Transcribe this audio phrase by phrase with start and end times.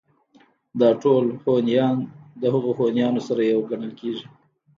[0.79, 1.97] دا ټول هونيان
[2.41, 4.25] د هغو هونيانو سره يو گڼل کېږي